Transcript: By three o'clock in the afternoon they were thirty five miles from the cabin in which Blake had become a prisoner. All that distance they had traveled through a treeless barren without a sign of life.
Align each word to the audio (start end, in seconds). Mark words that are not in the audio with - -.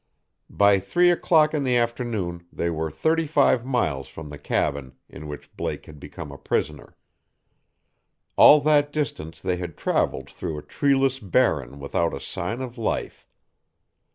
By 0.49 0.79
three 0.79 1.11
o'clock 1.11 1.53
in 1.53 1.63
the 1.63 1.77
afternoon 1.77 2.47
they 2.51 2.71
were 2.71 2.89
thirty 2.89 3.27
five 3.27 3.63
miles 3.63 4.07
from 4.07 4.29
the 4.29 4.39
cabin 4.39 4.95
in 5.07 5.27
which 5.27 5.55
Blake 5.55 5.85
had 5.85 5.99
become 5.99 6.31
a 6.31 6.39
prisoner. 6.39 6.97
All 8.35 8.61
that 8.61 8.91
distance 8.91 9.39
they 9.39 9.57
had 9.57 9.77
traveled 9.77 10.27
through 10.27 10.57
a 10.57 10.63
treeless 10.63 11.19
barren 11.19 11.77
without 11.77 12.15
a 12.15 12.19
sign 12.19 12.61
of 12.63 12.79
life. 12.79 13.27